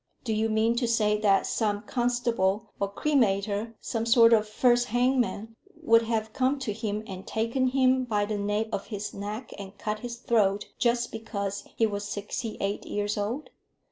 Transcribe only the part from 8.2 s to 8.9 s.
the nape of